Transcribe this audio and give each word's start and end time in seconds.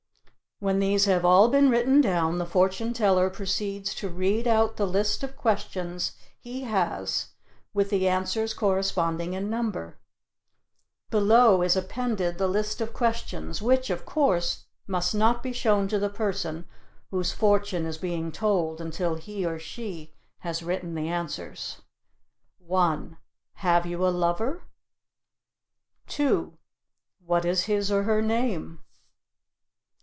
When 0.59 0.77
these 0.77 1.05
have 1.05 1.25
all 1.25 1.49
been 1.49 1.71
written 1.71 2.01
down, 2.01 2.37
the 2.37 2.45
Fortune 2.45 2.93
Teller 2.93 3.31
proceeds 3.31 3.95
to 3.95 4.07
read 4.09 4.47
out 4.47 4.75
the 4.77 4.85
list 4.85 5.23
of 5.23 5.35
questions 5.35 6.11
he 6.39 6.65
has, 6.65 7.29
with 7.73 7.89
the 7.89 8.07
answers 8.07 8.53
corresponding 8.53 9.33
in 9.33 9.49
number. 9.49 9.97
Below 11.09 11.63
is 11.63 11.75
appended 11.75 12.37
the 12.37 12.47
list 12.47 12.79
of 12.79 12.93
questions, 12.93 13.59
which, 13.59 13.89
of 13.89 14.05
course, 14.05 14.65
must 14.85 15.15
not 15.15 15.41
be 15.41 15.51
shown 15.51 15.87
to 15.87 15.97
the 15.97 16.11
person 16.11 16.67
whose 17.09 17.31
fortune 17.31 17.87
is 17.87 17.97
being 17.97 18.31
told 18.31 18.79
until 18.79 19.15
he 19.15 19.43
or 19.43 19.57
she 19.57 20.13
has 20.41 20.61
written 20.61 20.93
the 20.93 21.07
answers. 21.07 21.81
1. 22.59 23.17
Have 23.53 23.87
you 23.87 24.05
a 24.05 24.09
lover? 24.13 24.61
2. 26.05 26.55
What 27.25 27.45
is 27.45 27.63
his 27.63 27.91
or 27.91 28.03
her 28.03 28.21
name? 28.21 28.83